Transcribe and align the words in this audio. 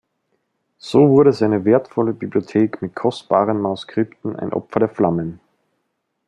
So 0.79 1.09
wurde 1.09 1.31
seine 1.31 1.63
wertvolle 1.63 2.13
Bibliothek 2.13 2.81
mit 2.81 2.95
kostbaren 2.95 3.61
Manuskripten 3.61 4.35
ein 4.35 4.51
Opfer 4.51 4.79
der 4.79 4.89
Flammen. 4.89 5.39